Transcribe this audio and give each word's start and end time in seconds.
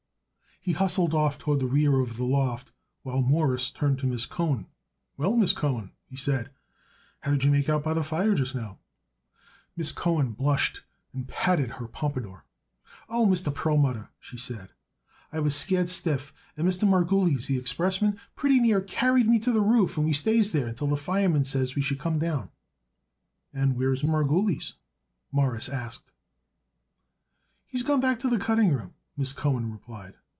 He 0.63 0.73
hustled 0.73 1.15
off 1.15 1.39
toward 1.39 1.59
the 1.59 1.65
rear 1.65 1.99
of 2.01 2.17
the 2.17 2.23
loft 2.23 2.71
while 3.01 3.23
Morris 3.23 3.71
turned 3.71 3.97
to 3.97 4.05
Miss 4.05 4.27
Cohen. 4.27 4.67
"Well, 5.17 5.35
Miss 5.35 5.53
Cohen," 5.53 5.89
he 6.05 6.15
said, 6.15 6.51
"how 7.21 7.31
did 7.31 7.43
you 7.43 7.49
make 7.49 7.67
out 7.67 7.83
by 7.83 7.95
the 7.95 8.03
fire 8.03 8.35
just 8.35 8.53
now?" 8.53 8.77
Miss 9.75 9.91
Cohen 9.91 10.33
blushed 10.33 10.81
and 11.13 11.27
patted 11.27 11.71
her 11.71 11.87
pompadour. 11.87 12.45
"Oh, 13.09 13.25
Mr. 13.25 13.51
Perlmutter," 13.51 14.11
she 14.19 14.37
said, 14.37 14.69
"I 15.33 15.39
was 15.39 15.55
scared 15.55 15.89
stiff, 15.89 16.31
and 16.55 16.67
Mr. 16.67 16.87
Margulies, 16.87 17.47
the 17.47 17.57
expressman, 17.57 18.19
pretty 18.35 18.59
near 18.59 18.81
carried 18.81 19.27
me 19.27 19.37
up 19.37 19.43
to 19.45 19.51
the 19.51 19.61
roof 19.61 19.97
and 19.97 20.05
we 20.05 20.13
stays 20.13 20.51
there 20.51 20.71
till 20.73 20.85
the 20.85 20.95
fireman 20.95 21.43
says 21.43 21.73
we 21.73 21.81
should 21.81 21.97
come 21.97 22.19
down." 22.19 22.51
"And 23.51 23.75
where's 23.75 24.03
Margulies?" 24.03 24.73
Morris 25.31 25.69
asked. 25.69 26.11
"He's 27.65 27.81
gone 27.81 27.99
back 27.99 28.19
to 28.19 28.29
the 28.29 28.37
cutting 28.37 28.71
room," 28.71 28.93
Miss 29.17 29.33
Cohen 29.33 29.71
replied. 29.71 30.13